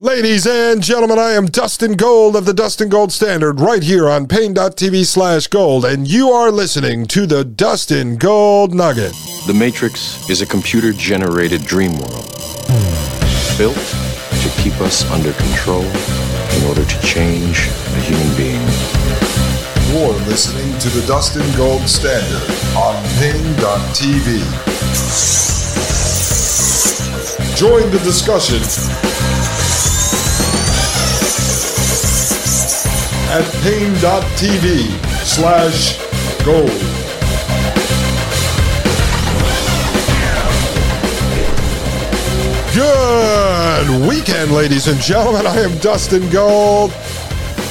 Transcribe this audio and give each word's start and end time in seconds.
Ladies 0.00 0.46
and 0.46 0.80
gentlemen, 0.80 1.18
I 1.18 1.32
am 1.32 1.46
Dustin 1.46 1.94
Gold 1.94 2.36
of 2.36 2.44
the 2.44 2.54
Dustin 2.54 2.88
Gold 2.88 3.10
Standard 3.10 3.58
right 3.58 3.82
here 3.82 4.08
on 4.08 4.28
Paine.tv 4.28 5.04
slash 5.04 5.48
gold, 5.48 5.84
and 5.84 6.06
you 6.06 6.30
are 6.30 6.52
listening 6.52 7.04
to 7.06 7.26
the 7.26 7.44
Dustin 7.44 8.16
Gold 8.16 8.72
Nugget. 8.72 9.12
The 9.48 9.54
Matrix 9.54 10.30
is 10.30 10.40
a 10.40 10.46
computer 10.46 10.92
generated 10.92 11.62
dream 11.62 11.98
world 11.98 12.30
built 13.58 13.74
to 13.74 14.62
keep 14.62 14.80
us 14.80 15.02
under 15.10 15.32
control 15.32 15.82
in 15.82 16.64
order 16.68 16.84
to 16.84 17.00
change 17.04 17.66
a 17.66 18.00
human 18.00 18.36
being. 18.36 18.62
You're 19.90 20.14
listening 20.30 20.78
to 20.78 20.90
the 20.90 21.04
Dustin 21.08 21.42
Gold 21.56 21.88
Standard 21.88 22.48
on 22.76 22.94
Paine.tv. 23.18 24.38
Join 27.56 27.90
the 27.90 27.98
discussion 28.04 29.07
at 33.30 33.44
Paine.tv 33.62 34.88
slash 35.22 35.98
gold. 36.44 36.70
Good 42.74 44.08
weekend, 44.08 44.52
ladies 44.52 44.88
and 44.88 44.98
gentlemen. 45.00 45.46
I 45.46 45.58
am 45.60 45.76
Dustin 45.78 46.28
Gold 46.30 46.92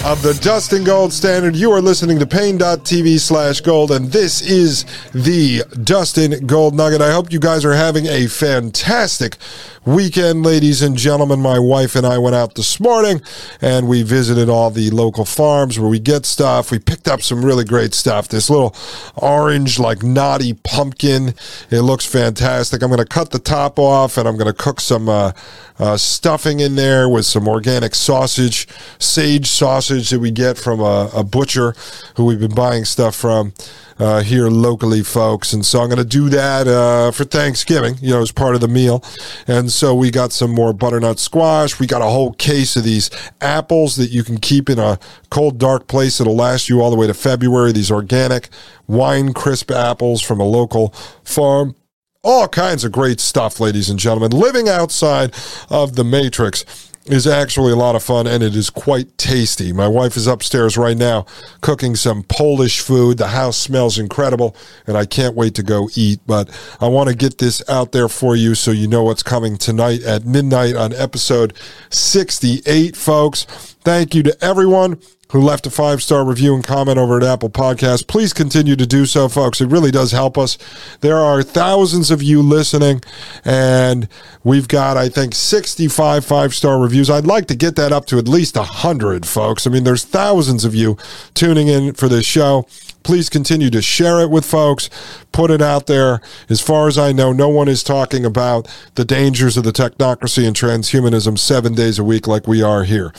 of 0.05 0.21
the 0.21 0.33
Dustin 0.41 0.83
Gold 0.83 1.11
Standard. 1.11 1.55
You 1.55 1.71
are 1.71 1.81
listening 1.81 2.19
to 2.19 2.25
Paine.tv 2.25 3.19
slash 3.19 3.61
gold, 3.61 3.91
and 3.91 4.11
this 4.11 4.41
is 4.41 4.85
the 5.13 5.63
Dustin 5.83 6.45
Gold 6.45 6.75
Nugget. 6.75 7.01
I 7.01 7.11
hope 7.11 7.31
you 7.31 7.39
guys 7.39 7.65
are 7.65 7.73
having 7.73 8.05
a 8.05 8.27
fantastic 8.27 9.37
weekend, 9.85 10.43
ladies 10.43 10.81
and 10.81 10.97
gentlemen. 10.97 11.39
My 11.39 11.57
wife 11.57 11.95
and 11.95 12.05
I 12.05 12.17
went 12.17 12.35
out 12.35 12.55
this 12.55 12.77
morning 12.77 13.21
and 13.61 13.87
we 13.87 14.03
visited 14.03 14.49
all 14.49 14.69
the 14.69 14.89
local 14.89 15.23
farms 15.23 15.79
where 15.79 15.89
we 15.89 15.97
get 15.99 16.25
stuff. 16.25 16.71
We 16.71 16.79
picked 16.79 17.07
up 17.07 17.21
some 17.21 17.43
really 17.43 17.63
great 17.63 17.93
stuff. 17.93 18.27
This 18.27 18.49
little 18.49 18.75
orange, 19.15 19.79
like 19.79 20.03
knotty 20.03 20.53
pumpkin. 20.53 21.33
It 21.69 21.81
looks 21.81 22.05
fantastic. 22.05 22.83
I'm 22.83 22.89
going 22.89 22.99
to 22.99 23.05
cut 23.05 23.31
the 23.31 23.39
top 23.39 23.79
off 23.79 24.17
and 24.17 24.27
I'm 24.27 24.35
going 24.35 24.53
to 24.53 24.61
cook 24.61 24.81
some 24.81 25.07
uh, 25.07 25.31
uh, 25.79 25.95
stuffing 25.95 26.59
in 26.59 26.75
there 26.75 27.07
with 27.07 27.25
some 27.25 27.47
organic 27.47 27.95
sausage, 27.95 28.67
sage 28.99 29.47
sausage 29.47 29.86
that 29.87 30.19
we 30.19 30.31
get 30.31 30.57
from 30.57 30.79
a, 30.79 31.09
a 31.15 31.23
butcher 31.23 31.75
who 32.15 32.25
we've 32.25 32.39
been 32.39 32.53
buying 32.55 32.85
stuff 32.85 33.15
from 33.15 33.53
uh, 33.99 34.21
here 34.21 34.47
locally, 34.47 35.03
folks. 35.03 35.53
And 35.53 35.65
so 35.65 35.81
I'm 35.81 35.87
going 35.87 35.97
to 35.97 36.05
do 36.05 36.29
that 36.29 36.67
uh, 36.67 37.11
for 37.11 37.23
Thanksgiving, 37.23 37.95
you 38.01 38.11
know, 38.11 38.21
as 38.21 38.31
part 38.31 38.55
of 38.55 38.61
the 38.61 38.67
meal. 38.67 39.03
And 39.47 39.71
so 39.71 39.95
we 39.95 40.11
got 40.11 40.31
some 40.31 40.51
more 40.51 40.73
butternut 40.73 41.19
squash. 41.19 41.79
We 41.79 41.87
got 41.87 42.01
a 42.01 42.05
whole 42.05 42.33
case 42.33 42.75
of 42.75 42.83
these 42.83 43.09
apples 43.41 43.95
that 43.95 44.11
you 44.11 44.23
can 44.23 44.37
keep 44.37 44.69
in 44.69 44.79
a 44.79 44.99
cold, 45.29 45.57
dark 45.57 45.87
place. 45.87 46.19
It'll 46.19 46.35
last 46.35 46.69
you 46.69 46.81
all 46.81 46.91
the 46.91 46.97
way 46.97 47.07
to 47.07 47.13
February. 47.13 47.71
These 47.71 47.91
organic 47.91 48.49
wine 48.87 49.33
crisp 49.33 49.71
apples 49.71 50.21
from 50.21 50.39
a 50.39 50.45
local 50.45 50.89
farm 51.23 51.75
all 52.23 52.47
kinds 52.49 52.83
of 52.83 52.91
great 52.91 53.21
stuff, 53.21 53.57
ladies 53.61 53.89
and 53.89 53.97
gentlemen. 53.97 54.31
Living 54.31 54.67
outside 54.67 55.33
of 55.69 55.95
the 55.95 56.03
Matrix 56.03 56.86
is 57.07 57.25
actually 57.25 57.71
a 57.71 57.75
lot 57.75 57.95
of 57.95 58.03
fun 58.03 58.27
and 58.27 58.43
it 58.43 58.55
is 58.55 58.69
quite 58.69 59.17
tasty. 59.17 59.71
My 59.71 59.87
wife 59.87 60.17
is 60.17 60.27
upstairs 60.27 60.77
right 60.77 60.97
now 60.97 61.25
cooking 61.61 61.95
some 61.95 62.23
Polish 62.23 62.79
food. 62.79 63.17
The 63.17 63.27
house 63.27 63.57
smells 63.57 63.97
incredible 63.97 64.55
and 64.85 64.97
I 64.97 65.05
can't 65.05 65.35
wait 65.35 65.55
to 65.55 65.63
go 65.63 65.89
eat. 65.95 66.19
But 66.27 66.49
I 66.79 66.87
want 66.87 67.09
to 67.09 67.15
get 67.15 67.37
this 67.37 67.67
out 67.69 67.91
there 67.91 68.09
for 68.09 68.35
you 68.35 68.55
so 68.55 68.71
you 68.71 68.87
know 68.87 69.03
what's 69.03 69.23
coming 69.23 69.57
tonight 69.57 70.03
at 70.03 70.25
midnight 70.25 70.75
on 70.75 70.93
episode 70.93 71.53
68, 71.89 72.95
folks. 72.95 73.45
Thank 73.83 74.13
you 74.13 74.23
to 74.23 74.37
everyone 74.43 74.99
who 75.31 75.41
left 75.41 75.67
a 75.67 75.69
five 75.69 76.01
star 76.01 76.25
review 76.25 76.55
and 76.55 76.63
comment 76.63 76.97
over 76.97 77.17
at 77.17 77.23
Apple 77.23 77.49
Podcasts. 77.49 78.07
Please 78.07 78.33
continue 78.33 78.75
to 78.75 78.85
do 78.85 79.05
so, 79.05 79.27
folks. 79.27 79.59
It 79.59 79.67
really 79.67 79.91
does 79.91 80.11
help 80.11 80.37
us. 80.37 80.57
There 81.01 81.17
are 81.17 81.43
thousands 81.43 82.11
of 82.11 82.23
you 82.23 82.41
listening, 82.41 83.01
and 83.43 84.07
we've 84.43 84.67
got, 84.67 84.97
I 84.97 85.09
think, 85.09 85.35
65 85.35 86.25
five 86.25 86.53
star 86.53 86.79
reviews. 86.79 87.09
I'd 87.09 87.25
like 87.25 87.47
to 87.47 87.55
get 87.55 87.75
that 87.75 87.91
up 87.91 88.05
to 88.07 88.17
at 88.17 88.27
least 88.27 88.55
100, 88.55 89.25
folks. 89.25 89.67
I 89.67 89.69
mean, 89.69 89.83
there's 89.83 90.03
thousands 90.03 90.63
of 90.63 90.73
you 90.73 90.97
tuning 91.33 91.67
in 91.67 91.93
for 91.93 92.07
this 92.07 92.25
show. 92.25 92.65
Please 93.03 93.29
continue 93.29 93.69
to 93.69 93.81
share 93.81 94.19
it 94.19 94.29
with 94.29 94.45
folks, 94.45 94.89
put 95.31 95.49
it 95.49 95.61
out 95.61 95.87
there. 95.87 96.19
As 96.49 96.59
far 96.59 96.89
as 96.89 96.97
I 96.97 97.13
know, 97.13 97.31
no 97.31 97.47
one 97.47 97.69
is 97.69 97.81
talking 97.81 98.25
about 98.25 98.67
the 98.95 99.05
dangers 99.05 99.55
of 99.55 99.63
the 99.63 99.71
technocracy 99.71 100.45
and 100.45 100.53
transhumanism 100.53 101.39
seven 101.39 101.73
days 101.73 101.99
a 101.99 102.03
week 102.03 102.27
like 102.27 102.47
we 102.47 102.61
are 102.61 102.83
here. 102.83 103.13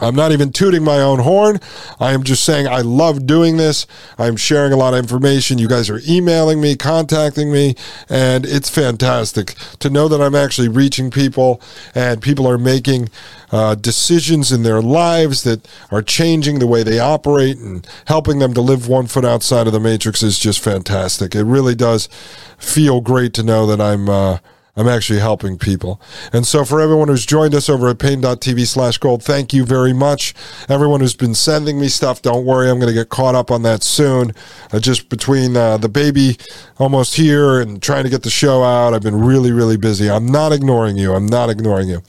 I'm 0.00 0.14
not 0.14 0.30
even 0.30 0.52
tooting 0.52 0.84
my 0.84 1.00
own 1.00 1.18
horn. 1.18 1.58
I 1.98 2.12
am 2.12 2.22
just 2.22 2.44
saying 2.44 2.68
I 2.68 2.82
love 2.82 3.26
doing 3.26 3.56
this. 3.56 3.86
I'm 4.16 4.36
sharing 4.36 4.72
a 4.72 4.76
lot 4.76 4.94
of 4.94 5.00
information. 5.00 5.58
You 5.58 5.68
guys 5.68 5.90
are 5.90 6.00
emailing 6.06 6.60
me, 6.60 6.76
contacting 6.76 7.50
me, 7.50 7.74
and 8.08 8.46
it's 8.46 8.70
fantastic 8.70 9.54
to 9.80 9.90
know 9.90 10.06
that 10.06 10.20
I'm 10.20 10.36
actually 10.36 10.68
reaching 10.68 11.10
people 11.10 11.60
and 11.94 12.22
people 12.22 12.46
are 12.46 12.58
making 12.58 13.08
uh, 13.50 13.74
decisions 13.74 14.52
in 14.52 14.62
their 14.62 14.80
lives 14.80 15.42
that 15.42 15.66
are 15.90 16.02
changing 16.02 16.58
the 16.60 16.66
way 16.66 16.82
they 16.82 17.00
operate 17.00 17.56
and 17.58 17.86
helping 18.06 18.38
them 18.38 18.54
to 18.54 18.60
live 18.60 18.88
one 18.88 19.06
foot 19.06 19.24
outside 19.24 19.66
of 19.66 19.72
the 19.72 19.80
matrix 19.80 20.22
is 20.22 20.38
just 20.38 20.60
fantastic. 20.60 21.34
It 21.34 21.44
really 21.44 21.74
does 21.74 22.08
feel 22.56 23.00
great 23.00 23.32
to 23.34 23.42
know 23.42 23.66
that 23.66 23.80
I'm. 23.80 24.08
Uh, 24.08 24.38
I'm 24.78 24.86
actually 24.86 25.18
helping 25.18 25.58
people. 25.58 26.00
And 26.32 26.46
so 26.46 26.64
for 26.64 26.80
everyone 26.80 27.08
who's 27.08 27.26
joined 27.26 27.52
us 27.52 27.68
over 27.68 27.88
at 27.88 27.98
Paine.tv 27.98 28.64
slash 28.64 28.96
gold, 28.98 29.24
thank 29.24 29.52
you 29.52 29.64
very 29.64 29.92
much. 29.92 30.34
Everyone 30.68 31.00
who's 31.00 31.16
been 31.16 31.34
sending 31.34 31.80
me 31.80 31.88
stuff, 31.88 32.22
don't 32.22 32.46
worry, 32.46 32.70
I'm 32.70 32.78
going 32.78 32.86
to 32.86 32.94
get 32.94 33.08
caught 33.08 33.34
up 33.34 33.50
on 33.50 33.62
that 33.62 33.82
soon. 33.82 34.32
Uh, 34.72 34.78
just 34.78 35.08
between 35.08 35.56
uh, 35.56 35.78
the 35.78 35.88
baby 35.88 36.36
almost 36.78 37.16
here 37.16 37.60
and 37.60 37.82
trying 37.82 38.04
to 38.04 38.08
get 38.08 38.22
the 38.22 38.30
show 38.30 38.62
out, 38.62 38.94
I've 38.94 39.02
been 39.02 39.20
really, 39.20 39.50
really 39.50 39.76
busy. 39.76 40.08
I'm 40.08 40.26
not 40.26 40.52
ignoring 40.52 40.96
you. 40.96 41.12
I'm 41.12 41.26
not 41.26 41.50
ignoring 41.50 41.88
you. 41.88 42.00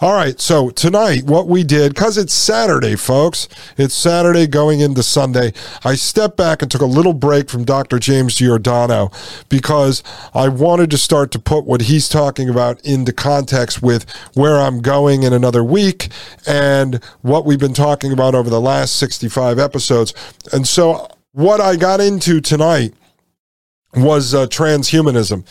All 0.00 0.12
right. 0.12 0.40
So 0.40 0.70
tonight, 0.70 1.22
what 1.22 1.46
we 1.46 1.62
did, 1.62 1.94
because 1.94 2.18
it's 2.18 2.34
Saturday, 2.34 2.96
folks, 2.96 3.48
it's 3.76 3.94
Saturday 3.94 4.48
going 4.48 4.80
into 4.80 5.04
Sunday, 5.04 5.52
I 5.84 5.94
stepped 5.94 6.36
back 6.36 6.62
and 6.62 6.70
took 6.70 6.80
a 6.80 6.86
little 6.86 7.14
break 7.14 7.48
from 7.48 7.64
Dr. 7.64 8.00
James 8.00 8.34
Giordano 8.34 9.12
because 9.48 10.02
I 10.34 10.48
wanted 10.48 10.90
to 10.90 10.98
start 10.98 11.30
to 11.30 11.38
put 11.38 11.64
what 11.64 11.82
he's 11.82 12.07
talking 12.08 12.48
about 12.48 12.80
into 12.84 13.12
context 13.12 13.82
with 13.82 14.08
where 14.34 14.58
I'm 14.58 14.80
going 14.80 15.22
in 15.22 15.32
another 15.32 15.62
week 15.62 16.08
and 16.46 17.02
what 17.22 17.44
we've 17.44 17.58
been 17.58 17.74
talking 17.74 18.12
about 18.12 18.34
over 18.34 18.50
the 18.50 18.60
last 18.60 18.96
65 18.96 19.58
episodes. 19.58 20.14
And 20.52 20.66
so, 20.66 21.08
what 21.32 21.60
I 21.60 21.76
got 21.76 22.00
into 22.00 22.40
tonight 22.40 22.94
was 23.94 24.34
uh, 24.34 24.46
transhumanism. 24.46 25.46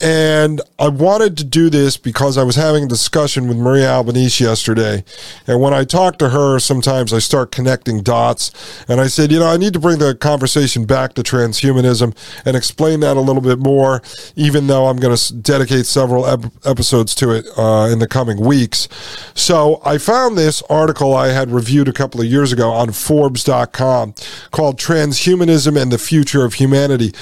And 0.00 0.60
I 0.78 0.88
wanted 0.88 1.36
to 1.38 1.44
do 1.44 1.70
this 1.70 1.96
because 1.96 2.36
I 2.38 2.42
was 2.42 2.56
having 2.56 2.84
a 2.84 2.88
discussion 2.88 3.48
with 3.48 3.56
Maria 3.56 3.88
Albanese 3.88 4.42
yesterday. 4.42 5.04
And 5.46 5.60
when 5.60 5.72
I 5.74 5.84
talk 5.84 6.18
to 6.18 6.30
her, 6.30 6.58
sometimes 6.58 7.12
I 7.12 7.18
start 7.18 7.50
connecting 7.50 8.02
dots. 8.02 8.52
And 8.88 9.00
I 9.00 9.06
said, 9.06 9.32
you 9.32 9.38
know, 9.38 9.48
I 9.48 9.56
need 9.56 9.72
to 9.72 9.80
bring 9.80 9.98
the 9.98 10.14
conversation 10.14 10.86
back 10.86 11.14
to 11.14 11.22
transhumanism 11.22 12.16
and 12.44 12.56
explain 12.56 13.00
that 13.00 13.16
a 13.16 13.20
little 13.20 13.42
bit 13.42 13.58
more, 13.58 14.02
even 14.36 14.66
though 14.66 14.86
I'm 14.86 14.98
going 14.98 15.16
to 15.16 15.34
dedicate 15.34 15.86
several 15.86 16.26
ep- 16.26 16.52
episodes 16.64 17.14
to 17.16 17.30
it 17.30 17.46
uh, 17.56 17.88
in 17.90 17.98
the 17.98 18.08
coming 18.08 18.40
weeks. 18.40 18.88
So 19.34 19.80
I 19.84 19.98
found 19.98 20.36
this 20.36 20.62
article 20.62 21.14
I 21.14 21.28
had 21.28 21.50
reviewed 21.50 21.88
a 21.88 21.92
couple 21.92 22.20
of 22.20 22.26
years 22.26 22.52
ago 22.52 22.70
on 22.70 22.92
Forbes.com 22.92 24.14
called 24.50 24.78
Transhumanism 24.78 25.80
and 25.80 25.92
the 25.92 25.98
Future 25.98 26.44
of 26.44 26.54
Humanity 26.54 27.12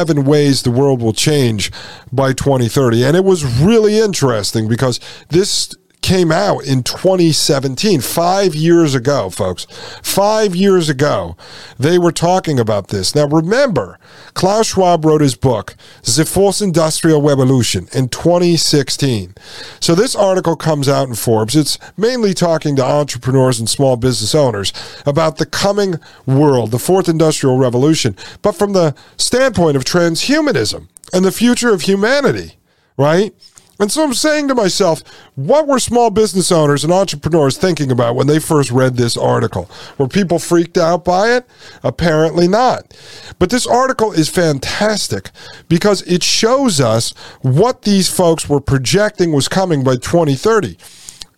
seven 0.00 0.24
ways 0.24 0.62
the 0.62 0.70
world 0.70 1.02
will 1.02 1.12
change 1.12 1.70
by 2.10 2.32
2030. 2.32 3.04
And 3.04 3.14
it 3.14 3.22
was 3.22 3.44
really 3.60 3.98
interesting 3.98 4.66
because 4.66 4.98
this 5.28 5.74
came 6.10 6.32
out 6.32 6.64
in 6.64 6.82
2017, 6.82 8.00
five 8.00 8.52
years 8.52 8.96
ago, 8.96 9.30
folks. 9.30 9.64
Five 10.02 10.56
years 10.56 10.88
ago, 10.88 11.36
they 11.78 12.00
were 12.00 12.10
talking 12.10 12.58
about 12.58 12.88
this. 12.88 13.14
Now, 13.14 13.28
remember, 13.28 13.96
Klaus 14.34 14.66
Schwab 14.66 15.04
wrote 15.04 15.20
his 15.20 15.36
book, 15.36 15.76
The 16.02 16.24
Fourth 16.24 16.60
Industrial 16.60 17.22
Revolution, 17.22 17.86
in 17.92 18.08
2016. 18.08 19.36
So, 19.78 19.94
this 19.94 20.16
article 20.16 20.56
comes 20.56 20.88
out 20.88 21.06
in 21.06 21.14
Forbes. 21.14 21.54
It's 21.54 21.78
mainly 21.96 22.34
talking 22.34 22.74
to 22.74 22.84
entrepreneurs 22.84 23.60
and 23.60 23.68
small 23.68 23.96
business 23.96 24.34
owners 24.34 24.72
about 25.06 25.36
the 25.36 25.46
coming 25.46 26.00
world, 26.26 26.72
the 26.72 26.80
Fourth 26.80 27.08
Industrial 27.08 27.56
Revolution, 27.56 28.16
but 28.42 28.56
from 28.56 28.72
the 28.72 28.96
standpoint 29.16 29.76
of 29.76 29.84
transhumanism 29.84 30.88
and 31.12 31.24
the 31.24 31.30
future 31.30 31.72
of 31.72 31.82
humanity, 31.82 32.56
right? 32.96 33.32
And 33.80 33.90
so 33.90 34.04
I'm 34.04 34.12
saying 34.12 34.48
to 34.48 34.54
myself, 34.54 35.02
what 35.36 35.66
were 35.66 35.78
small 35.78 36.10
business 36.10 36.52
owners 36.52 36.84
and 36.84 36.92
entrepreneurs 36.92 37.56
thinking 37.56 37.90
about 37.90 38.14
when 38.14 38.26
they 38.26 38.38
first 38.38 38.70
read 38.70 38.96
this 38.96 39.16
article? 39.16 39.70
Were 39.96 40.06
people 40.06 40.38
freaked 40.38 40.76
out 40.76 41.02
by 41.02 41.32
it? 41.32 41.46
Apparently 41.82 42.46
not. 42.46 42.94
But 43.38 43.48
this 43.48 43.66
article 43.66 44.12
is 44.12 44.28
fantastic 44.28 45.30
because 45.68 46.02
it 46.02 46.22
shows 46.22 46.78
us 46.78 47.14
what 47.40 47.82
these 47.82 48.08
folks 48.08 48.50
were 48.50 48.60
projecting 48.60 49.32
was 49.32 49.48
coming 49.48 49.82
by 49.82 49.96
2030. 49.96 50.76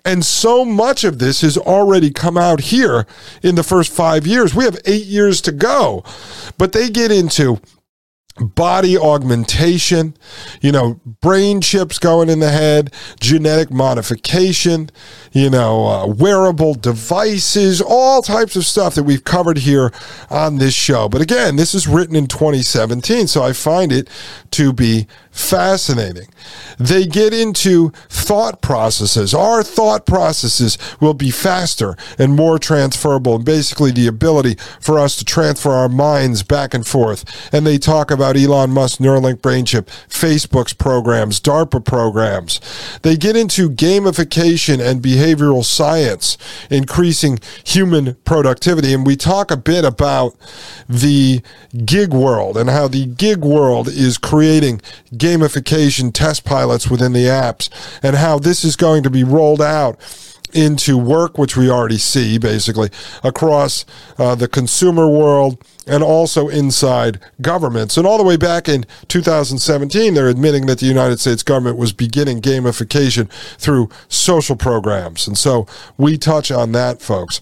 And 0.05 0.25
so 0.25 0.65
much 0.65 1.05
of 1.05 1.21
this 1.21 1.43
has 1.43 1.57
already 1.57 2.11
come 2.11 2.37
out 2.37 2.61
here 2.61 3.07
in 3.43 3.55
the 3.55 3.63
first 3.63 3.93
five 3.93 4.27
years. 4.27 4.53
We 4.53 4.65
have 4.65 4.79
eight 4.85 5.07
years 5.07 5.41
to 5.43 5.53
go. 5.53 6.03
But 6.59 6.73
they 6.73 6.91
get 6.91 7.13
into 7.13 7.61
body 8.41 8.97
augmentation, 8.97 10.17
you 10.61 10.73
know, 10.73 11.01
brain 11.21 11.61
chips 11.61 11.99
going 11.99 12.29
in 12.29 12.41
the 12.41 12.51
head, 12.51 12.93
genetic 13.21 13.71
modification, 13.71 14.91
you 15.33 15.51
know, 15.51 15.87
uh, 15.87 16.07
wearable 16.07 16.75
devices, 16.75 17.81
all 17.81 18.23
types 18.23 18.57
of 18.57 18.65
stuff 18.65 18.95
that 18.95 19.05
we've 19.05 19.25
covered 19.25 19.59
here 19.59 19.93
on 20.31 20.59
this 20.59 20.75
show. 20.75 21.09
But 21.09 21.21
again, 21.21 21.57
this 21.57 21.75
is 21.75 21.87
written 21.87 22.17
in 22.17 22.27
2017, 22.27 23.27
so 23.27 23.43
I 23.43 23.53
find 23.53 23.93
it 23.93 24.09
to 24.53 24.73
be 24.73 25.07
fascinating. 25.33 26.29
They 26.79 27.07
get 27.07 27.33
into 27.33 27.91
thought 28.09 28.61
processes. 28.61 29.33
Our 29.33 29.63
thought 29.63 30.05
processes 30.05 30.77
will 31.01 31.15
be 31.15 31.31
faster 31.31 31.97
and 32.19 32.37
more 32.37 32.59
transferable, 32.59 33.37
and 33.37 33.45
basically 33.45 33.91
the 33.91 34.07
ability 34.07 34.57
for 34.81 34.99
us 34.99 35.17
to 35.17 35.25
transfer 35.25 35.71
our 35.71 35.89
minds 35.89 36.43
back 36.43 36.75
and 36.75 36.87
forth. 36.87 37.25
And 37.53 37.67
they 37.67 37.79
talk 37.79 38.11
about 38.11 38.37
Elon 38.37 38.71
Musk 38.71 38.99
Neuralink 38.99 39.41
brain 39.41 39.65
chip, 39.65 39.89
Facebook's 40.09 40.75
programs, 40.75 41.41
DARPA 41.41 41.85
programs. 41.85 42.61
They 43.03 43.17
get 43.17 43.35
into 43.35 43.71
gamification 43.71 44.85
and 44.85 45.03
behavioral 45.03 45.65
science, 45.65 46.37
increasing 46.71 47.39
human 47.65 48.15
productivity. 48.25 48.93
And 48.93 49.07
we 49.07 49.17
talk 49.17 49.51
a 49.51 49.57
bit 49.57 49.85
about 49.85 50.37
the 50.89 51.41
gig 51.87 52.13
world 52.13 52.57
and 52.59 52.69
how 52.69 52.89
the 52.89 53.07
gig 53.07 53.39
world 53.39 53.89
is 53.89 54.19
creating 54.19 54.81
gamification 55.23 56.13
test 56.13 56.45
pilots 56.45 56.91
within 56.91 57.13
the 57.13 57.27
apps 57.27 57.71
and 58.03 58.17
how 58.17 58.41
this 58.41 58.65
is 58.65 58.75
going 58.75 59.05
to 59.05 59.11
be 59.11 59.23
rolled 59.23 59.63
out 59.63 59.97
into 60.53 60.99
work, 60.99 61.39
which 61.39 61.57
we 61.57 61.71
already 61.71 61.97
see 61.97 62.39
basically 62.39 62.91
across 63.23 63.87
uh, 64.19 64.35
the 64.35 64.49
consumer 64.49 65.09
world 65.09 65.65
and 65.87 66.03
also 66.03 66.49
inside 66.49 67.21
governments. 67.41 67.97
And 67.97 68.05
all 68.05 68.19
the 68.19 68.25
way 68.25 68.37
back 68.37 68.69
in 68.69 68.85
2017, 69.07 70.13
they're 70.13 70.29
admitting 70.29 70.67
that 70.67 70.81
the 70.81 70.87
United 70.87 71.21
States 71.21 71.45
government 71.45 71.79
was 71.79 71.93
beginning 71.93 72.43
gamification 72.43 73.31
through 73.59 73.91
social 74.09 74.57
programs. 74.57 75.29
And 75.29 75.39
so 75.39 75.69
we 75.97 76.19
touch 76.19 76.51
on 76.51 76.73
that, 76.73 77.01
folks 77.01 77.41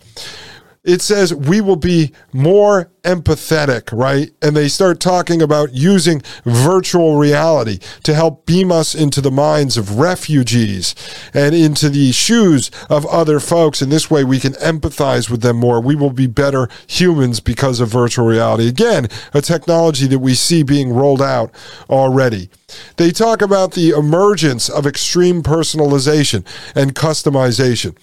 it 0.83 1.03
says 1.03 1.35
we 1.35 1.61
will 1.61 1.77
be 1.77 2.13
more 2.33 2.91
empathetic, 3.03 3.97
right? 3.97 4.31
And 4.41 4.57
they 4.57 4.69
start 4.69 4.99
talking 4.99 5.43
about 5.43 5.75
using 5.75 6.23
virtual 6.45 7.17
reality 7.17 7.79
to 8.05 8.15
help 8.15 8.47
beam 8.47 8.73
us 8.73 8.95
into 8.95 9.21
the 9.21 9.31
minds 9.31 9.77
of 9.77 9.99
refugees 9.99 10.95
and 11.35 11.55
into 11.55 11.91
the 11.91 12.13
shoes 12.13 12.71
of 12.89 13.05
other 13.07 13.41
folks. 13.41 13.83
And 13.83 13.93
this 13.93 14.11
way 14.11 14.25
we 14.25 14.41
can 14.41 14.53
empathize 14.55 15.31
with 15.31 15.43
them 15.43 15.57
more. 15.57 15.81
We 15.81 15.97
will 15.97 16.13
be 16.13 16.27
better 16.27 16.69
humans 16.87 17.41
because 17.41 17.81
of 17.81 17.91
virtual 17.91 18.27
reality. 18.27 18.69
Again, 18.69 19.09
a 19.35 19.43
technology 19.43 20.07
that 20.07 20.19
we 20.19 20.35
see 20.35 20.63
being 20.63 20.93
rolled 20.93 21.23
out 21.23 21.55
already. 21.91 22.49
They 22.97 23.11
talk 23.11 23.43
about 23.43 23.73
the 23.73 23.91
emergence 23.91 24.69
of 24.69 24.87
extreme 24.87 25.43
personalization 25.43 26.47
and 26.75 26.95
customization. 26.95 27.97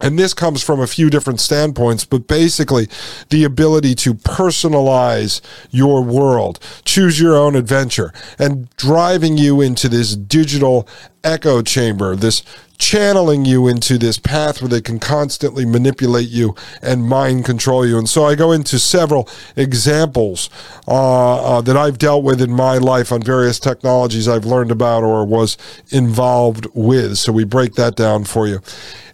And 0.00 0.18
this 0.18 0.34
comes 0.34 0.62
from 0.62 0.80
a 0.80 0.86
few 0.86 1.10
different 1.10 1.40
standpoints, 1.40 2.04
but 2.04 2.26
basically 2.26 2.88
the 3.28 3.44
ability 3.44 3.94
to 3.96 4.14
personalize 4.14 5.40
your 5.70 6.02
world, 6.02 6.58
choose 6.84 7.20
your 7.20 7.36
own 7.36 7.54
adventure, 7.54 8.12
and 8.38 8.68
driving 8.76 9.36
you 9.36 9.60
into 9.60 9.88
this 9.88 10.16
digital 10.16 10.88
echo 11.24 11.62
chamber, 11.62 12.16
this 12.16 12.42
channeling 12.80 13.44
you 13.44 13.68
into 13.68 13.98
this 13.98 14.18
path 14.18 14.62
where 14.62 14.68
they 14.68 14.80
can 14.80 14.98
constantly 14.98 15.66
manipulate 15.66 16.28
you 16.28 16.56
and 16.80 17.06
mind 17.06 17.44
control 17.44 17.86
you. 17.86 17.98
And 17.98 18.08
so 18.08 18.24
I 18.24 18.34
go 18.34 18.52
into 18.52 18.78
several 18.78 19.28
examples 19.54 20.48
uh, 20.88 21.58
uh, 21.58 21.60
that 21.60 21.76
I've 21.76 21.98
dealt 21.98 22.24
with 22.24 22.40
in 22.40 22.50
my 22.50 22.78
life 22.78 23.12
on 23.12 23.22
various 23.22 23.60
technologies 23.60 24.26
I've 24.26 24.46
learned 24.46 24.70
about 24.72 25.04
or 25.04 25.26
was 25.26 25.58
involved 25.90 26.66
with. 26.72 27.18
So 27.18 27.32
we 27.32 27.44
break 27.44 27.74
that 27.74 27.96
down 27.96 28.24
for 28.24 28.48
you. 28.48 28.60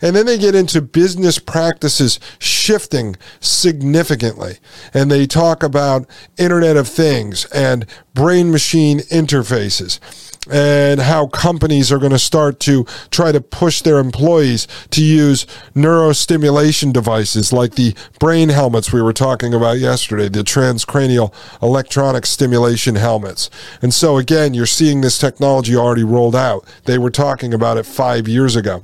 And 0.01 0.15
then 0.15 0.27
they 0.27 0.39
get 0.39 0.55
into 0.55 0.81
business 0.81 1.41
practices 1.41 2.21
shifting 2.39 3.17
significantly. 3.41 4.59
And 4.95 5.11
they 5.11 5.27
talk 5.27 5.65
about 5.65 6.09
Internet 6.39 6.77
of 6.77 6.87
Things 6.87 7.47
and 7.47 7.85
brain 8.15 8.53
machine 8.53 9.01
interfaces 9.01 9.99
and 10.51 11.01
how 11.01 11.27
companies 11.27 11.91
are 11.91 11.99
going 11.99 12.13
to 12.13 12.19
start 12.19 12.61
to 12.61 12.85
try 13.11 13.33
to 13.33 13.41
push 13.41 13.83
their 13.83 13.99
employees 13.99 14.67
to 14.91 15.03
use 15.03 15.47
neurostimulation 15.75 16.93
devices 16.93 17.53
like 17.53 17.75
the 17.75 17.95
brain 18.19 18.49
helmets 18.49 18.93
we 18.93 19.03
were 19.03 19.13
talking 19.13 19.55
about 19.55 19.79
yesterday, 19.79 20.29
the 20.29 20.43
transcranial 20.43 21.33
electronic 21.63 22.27
stimulation 22.27 22.95
helmets. 22.97 23.51
And 23.83 23.93
so, 23.93 24.19
again, 24.19 24.55
you're 24.55 24.67
seeing 24.67 25.01
this 25.01 25.19
technology 25.19 25.77
already 25.77 26.05
rolled 26.05 26.37
out. 26.37 26.67
They 26.85 26.99
were 26.99 27.11
talking 27.11 27.53
about 27.53 27.77
it 27.77 27.87
five 27.87 28.29
years 28.29 28.57
ago. 28.57 28.83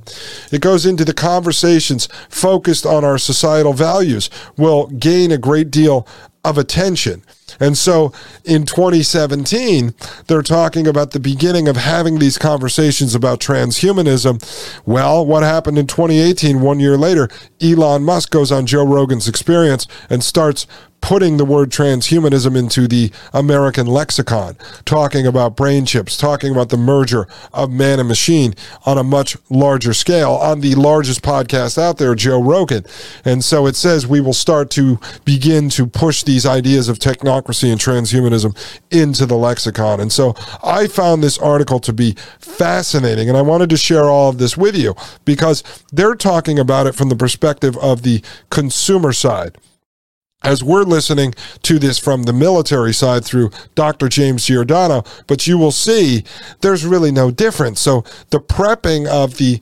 It 0.51 0.61
goes 0.61 0.87
into 0.87 1.05
the 1.05 1.15
conversations 1.15 2.09
focused 2.29 2.87
on 2.87 3.05
our 3.05 3.19
societal 3.19 3.73
values 3.73 4.31
will 4.57 4.87
gain 4.87 5.33
a 5.33 5.39
great 5.39 5.71
deal 5.71 6.07
of 6.45 6.59
attention. 6.59 7.23
And 7.61 7.79
so 7.79 8.13
in 8.45 8.67
2017, 8.67 9.95
they're 10.27 10.43
talking 10.43 10.87
about 10.87 11.13
the 11.13 11.21
beginning 11.21 11.69
of 11.69 11.77
having 11.77 12.19
these 12.19 12.39
conversations 12.39 13.15
about 13.15 13.41
transhumanism. 13.41 14.43
Well, 14.85 15.25
what 15.25 15.43
happened 15.43 15.79
in 15.79 15.87
2018, 15.87 16.61
one 16.61 16.81
year 16.81 16.97
later? 16.97 17.29
Elon 17.61 18.03
Musk 18.03 18.31
goes 18.31 18.51
on 18.51 18.67
Joe 18.67 18.87
Rogan's 18.87 19.29
experience 19.29 19.87
and 20.11 20.25
starts 20.25 20.67
putting 21.03 21.37
the 21.37 21.45
word 21.45 21.69
transhumanism 21.69 22.57
into 22.57 22.89
the 22.89 23.13
American 23.35 23.87
lexicon, 23.87 24.57
talking 24.87 25.27
about 25.27 25.57
brain 25.57 25.85
chips, 25.85 26.17
talking 26.17 26.53
about 26.53 26.71
the 26.71 26.77
merger 26.79 27.27
of 27.53 27.71
man 27.71 27.99
and 27.99 28.09
machine 28.09 28.55
on 28.87 28.97
a 28.97 29.05
much 29.05 29.37
larger 29.51 29.93
scale 29.93 30.31
on 30.31 30.61
the 30.61 30.75
largest 30.77 31.21
podcast 31.21 31.77
out 31.77 31.99
there, 31.99 32.15
Joe 32.15 32.41
Rogan. 32.41 32.85
And 33.25 33.45
so 33.45 33.67
it 33.67 33.77
says 33.77 34.07
we 34.07 34.21
will 34.21 34.33
start 34.33 34.71
to 34.71 34.99
begin 35.25 35.69
to 35.71 35.87
push 35.87 36.23
these 36.23 36.47
ideas 36.47 36.89
of 36.89 36.99
technocracy 36.99 37.71
and 37.71 37.81
transhumanism 37.81 38.57
into 38.91 39.27
the 39.27 39.37
lexicon. 39.37 40.01
And 40.01 40.13
so 40.13 40.35
I 40.63 40.87
found 40.87 41.23
this 41.23 41.37
article 41.37 41.81
to 41.81 41.93
be 41.93 42.15
fascinating, 42.39 43.29
and 43.29 43.37
I 43.37 43.43
wanted 43.43 43.71
to 43.71 43.77
share 43.77 44.05
all 44.05 44.31
of 44.31 44.39
this 44.39 44.57
with 44.57 44.77
you 44.77 44.95
because 45.25 45.65
they're 45.93 46.15
talking 46.15 46.61
about 46.61 46.87
it 46.87 46.95
from 46.95 47.09
the 47.09 47.17
perspective 47.17 47.77
of 47.79 48.03
the 48.03 48.23
consumer 48.51 49.13
side 49.13 49.59
as 50.43 50.63
we're 50.63 50.83
listening 50.83 51.35
to 51.63 51.79
this 51.79 51.99
from 51.99 52.25
the 52.25 52.33
military 52.33 52.93
side 52.93 53.25
through 53.25 53.51
Dr. 53.75 54.09
James 54.09 54.47
Giordano, 54.47 55.05
but 55.27 55.47
you 55.47 55.59
will 55.59 55.73
see 55.73 56.25
there's 56.61 56.85
really 56.85 57.13
no 57.13 57.31
difference. 57.31 57.81
So 57.81 58.05
the 58.31 58.41
prepping 58.41 59.07
of 59.07 59.37
the 59.37 59.61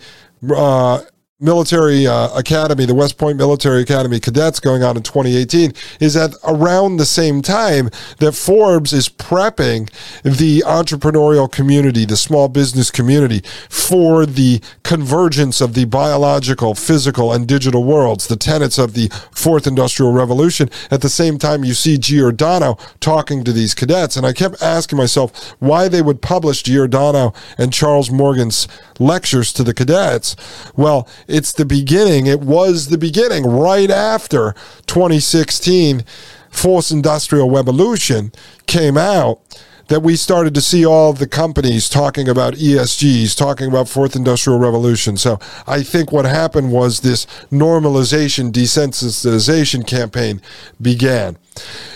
uh, 0.54 1.02
military 1.40 2.06
uh, 2.06 2.28
academy, 2.36 2.84
the 2.84 2.94
West 2.94 3.16
Point 3.16 3.38
Military 3.38 3.80
Academy 3.80 4.20
cadets 4.20 4.60
going 4.60 4.82
on 4.82 4.96
in 4.96 5.02
2018, 5.02 5.72
is 5.98 6.16
at 6.16 6.34
around 6.44 6.98
the 6.98 7.06
same 7.06 7.40
time 7.40 7.88
that 8.18 8.32
Forbes 8.32 8.92
is 8.92 9.08
prepping 9.08 9.90
the 10.22 10.62
entrepreneurial 10.66 11.50
community, 11.50 12.04
the 12.04 12.16
small 12.16 12.48
business 12.48 12.90
community, 12.90 13.42
for 13.70 14.26
the 14.26 14.60
convergence 14.82 15.62
of 15.62 15.72
the 15.72 15.86
biological, 15.86 16.74
physical, 16.74 17.32
and 17.32 17.48
digital 17.48 17.84
worlds, 17.84 18.26
the 18.26 18.36
tenets 18.36 18.78
of 18.78 18.92
the 18.92 19.08
fourth 19.32 19.66
industrial 19.66 20.12
revolution. 20.12 20.68
At 20.90 21.00
the 21.00 21.08
same 21.08 21.38
time, 21.38 21.64
you 21.64 21.72
see 21.72 21.96
Giordano 21.96 22.76
talking 23.00 23.44
to 23.44 23.52
these 23.52 23.74
cadets. 23.74 24.16
And 24.16 24.26
I 24.26 24.34
kept 24.34 24.62
asking 24.62 24.98
myself 24.98 25.54
why 25.58 25.88
they 25.88 26.02
would 26.02 26.20
publish 26.20 26.62
Giordano 26.62 27.32
and 27.56 27.72
Charles 27.72 28.10
Morgan's 28.10 28.68
lectures 28.98 29.52
to 29.54 29.64
the 29.64 29.72
cadets. 29.72 30.36
Well, 30.76 31.08
it's 31.30 31.52
the 31.52 31.64
beginning. 31.64 32.26
It 32.26 32.40
was 32.40 32.88
the 32.88 32.98
beginning 32.98 33.44
right 33.44 33.90
after 33.90 34.54
2016 34.86 36.04
Fourth 36.50 36.90
Industrial 36.90 37.48
Revolution 37.50 38.32
came 38.66 38.98
out 38.98 39.40
that 39.90 40.00
we 40.00 40.14
started 40.14 40.54
to 40.54 40.60
see 40.60 40.86
all 40.86 41.12
the 41.12 41.26
companies 41.26 41.88
talking 41.88 42.28
about 42.28 42.54
ESGs, 42.54 43.36
talking 43.36 43.66
about 43.66 43.88
fourth 43.88 44.14
industrial 44.14 44.56
revolution. 44.56 45.16
So 45.16 45.40
I 45.66 45.82
think 45.82 46.12
what 46.12 46.26
happened 46.26 46.70
was 46.70 47.00
this 47.00 47.26
normalization, 47.50 48.52
desensitization 48.52 49.84
campaign 49.84 50.40
began. 50.80 51.38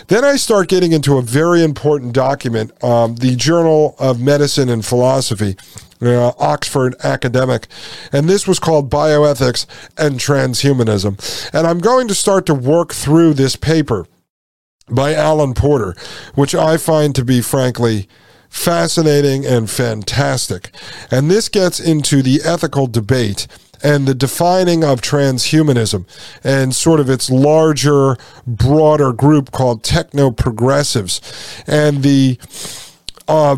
Then 0.09 0.25
I 0.25 0.35
start 0.35 0.69
getting 0.69 0.91
into 0.91 1.19
a 1.19 1.23
very 1.23 1.63
important 1.63 2.13
document, 2.13 2.73
um, 2.83 3.15
the 3.15 3.37
Journal 3.37 3.95
of 4.01 4.21
Medicine 4.21 4.69
and 4.69 4.85
Philosophy, 4.85 5.57
uh, 6.01 6.33
Oxford 6.39 6.95
academic. 7.03 7.67
And 8.13 8.29
this 8.29 8.47
was 8.47 8.59
called 8.59 8.91
Bioethics 8.91 9.67
and 9.97 10.19
Transhumanism. 10.19 11.51
And 11.53 11.67
I'm 11.67 11.79
going 11.79 12.09
to 12.09 12.15
start 12.15 12.47
to 12.47 12.55
work 12.55 12.93
through 12.93 13.35
this 13.35 13.57
paper 13.57 14.07
by 14.89 15.15
Allen 15.15 15.55
Porter, 15.55 15.95
which 16.35 16.55
I 16.55 16.77
find 16.77 17.15
to 17.15 17.25
be, 17.25 17.41
frankly, 17.41 18.09
fascinating 18.49 19.45
and 19.45 19.69
fantastic. 19.69 20.71
And 21.11 21.31
this 21.31 21.49
gets 21.49 21.81
into 21.81 22.23
the 22.23 22.41
ethical 22.45 22.87
debate 22.87 23.47
and 23.83 24.07
the 24.07 24.15
defining 24.15 24.83
of 24.83 25.01
transhumanism 25.01 26.07
and 26.43 26.75
sort 26.75 27.01
of 27.01 27.11
its 27.11 27.31
larger, 27.31 28.17
broader 28.47 29.13
group 29.13 29.51
called 29.51 29.83
techno 29.83 30.31
progressives 30.31 31.21
and 31.67 32.03
the 32.03 32.39
uh, 33.29 33.57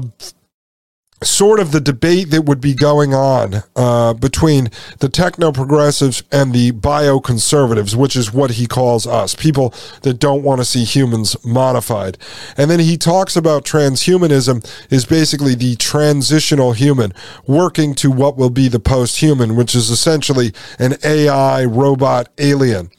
sort 1.23 1.59
of 1.59 1.73
the 1.73 1.81
debate 1.81 2.31
that 2.31 2.43
would 2.43 2.61
be 2.61 2.75
going 2.75 3.15
on 3.15 3.63
uh, 3.75 4.13
between 4.13 4.69
the 4.99 5.09
techno 5.09 5.51
progressives 5.51 6.23
and 6.31 6.53
the 6.53 6.71
bio 6.73 7.21
conservatives, 7.21 7.97
which 7.97 8.17
is 8.17 8.33
what 8.33 8.53
he 8.53 8.67
calls 8.67 9.07
us, 9.07 9.35
people 9.35 9.73
that 10.03 10.15
don't 10.15 10.43
want 10.43 10.61
to 10.61 10.65
see 10.65 10.85
humans 10.85 11.37
modified. 11.45 12.19
And 12.57 12.71
then 12.71 12.81
he 12.81 12.99
talks 12.99 13.35
about 13.35 13.65
transhumanism 13.65 14.67
is 14.91 15.07
basically 15.07 15.55
the 15.55 15.77
transitional 15.77 16.73
human 16.73 17.13
working 17.47 17.95
to 17.97 18.11
what 18.11 18.37
will 18.37 18.51
be 18.51 18.69
the 18.69 18.81
post 18.81 19.21
human, 19.21 19.57
which 19.57 19.75
is 19.75 19.91
essentially 19.91 20.53
an 20.79 20.97
AI 21.03 21.65
robot 21.65 22.29
alien. 22.39 22.91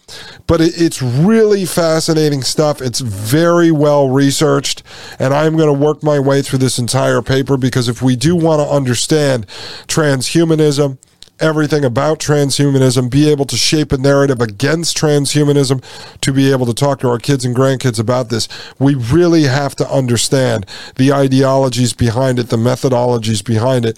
But 0.47 0.61
it's 0.61 1.01
really 1.01 1.65
fascinating 1.65 2.41
stuff. 2.41 2.81
It's 2.81 3.01
very 3.01 3.71
well 3.71 4.09
researched, 4.09 4.81
and 5.19 5.33
I'm 5.33 5.57
going 5.57 5.67
to 5.67 5.85
work 5.85 6.01
my 6.01 6.17
way 6.17 6.41
through 6.41 6.59
this 6.59 6.79
entire 6.79 7.21
paper 7.21 7.57
because 7.57 7.89
if 7.89 8.01
we 8.01 8.06
do 8.15 8.35
want 8.35 8.61
to 8.61 8.67
understand 8.67 9.47
transhumanism, 9.87 10.97
everything 11.39 11.85
about 11.85 12.19
transhumanism, 12.19 13.09
be 13.09 13.29
able 13.29 13.45
to 13.45 13.55
shape 13.55 13.91
a 13.91 13.97
narrative 13.97 14.41
against 14.41 14.97
transhumanism, 14.97 15.83
to 16.21 16.33
be 16.33 16.51
able 16.51 16.65
to 16.65 16.73
talk 16.73 16.99
to 16.99 17.09
our 17.09 17.19
kids 17.19 17.45
and 17.45 17.55
grandkids 17.55 17.99
about 17.99 18.29
this. 18.29 18.47
We 18.79 18.95
really 18.95 19.43
have 19.43 19.75
to 19.75 19.89
understand 19.89 20.65
the 20.95 21.13
ideologies 21.13 21.93
behind 21.93 22.39
it, 22.39 22.49
the 22.49 22.57
methodologies 22.57 23.43
behind 23.43 23.85
it. 23.85 23.97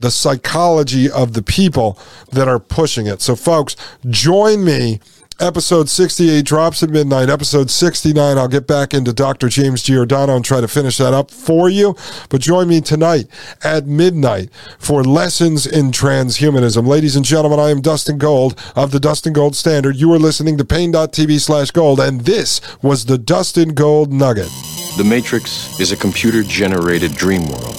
The 0.00 0.10
psychology 0.10 1.10
of 1.10 1.32
the 1.32 1.42
people 1.42 1.98
that 2.32 2.46
are 2.46 2.58
pushing 2.58 3.06
it. 3.06 3.22
So, 3.22 3.36
folks, 3.36 3.74
join 4.10 4.62
me 4.62 5.00
Episode 5.40 5.88
68 5.88 6.44
drops 6.44 6.82
at 6.84 6.90
midnight. 6.90 7.28
Episode 7.28 7.68
69, 7.68 8.38
I'll 8.38 8.46
get 8.46 8.68
back 8.68 8.94
into 8.94 9.12
Dr. 9.12 9.48
James 9.48 9.82
Giordano 9.82 10.36
and 10.36 10.44
try 10.44 10.60
to 10.60 10.68
finish 10.68 10.96
that 10.98 11.12
up 11.12 11.28
for 11.30 11.68
you. 11.68 11.96
But 12.28 12.40
join 12.40 12.68
me 12.68 12.80
tonight 12.80 13.26
at 13.64 13.84
midnight 13.84 14.50
for 14.78 15.02
Lessons 15.02 15.66
in 15.66 15.90
Transhumanism. 15.90 16.86
Ladies 16.86 17.16
and 17.16 17.24
gentlemen, 17.24 17.58
I 17.58 17.70
am 17.70 17.80
Dustin 17.80 18.16
Gold 18.16 18.56
of 18.76 18.92
the 18.92 19.00
Dustin 19.00 19.32
Gold 19.32 19.56
Standard. 19.56 19.96
You 19.96 20.12
are 20.12 20.20
listening 20.20 20.56
to 20.58 20.64
Paine.tv 20.64 21.40
slash 21.40 21.72
gold, 21.72 21.98
and 21.98 22.20
this 22.20 22.60
was 22.80 23.06
the 23.06 23.18
Dustin 23.18 23.74
Gold 23.74 24.12
Nugget. 24.12 24.48
The 24.96 25.04
Matrix 25.04 25.80
is 25.80 25.90
a 25.90 25.96
computer 25.96 26.44
generated 26.44 27.12
dream 27.16 27.48
world 27.48 27.74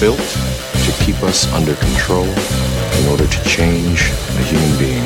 built 0.00 0.18
to 0.18 1.04
keep 1.04 1.22
us 1.22 1.50
under 1.52 1.76
control 1.76 2.26
in 2.26 3.06
order 3.08 3.26
to 3.28 3.44
change 3.44 4.10
a 4.10 4.42
human 4.42 4.78
being. 4.78 5.05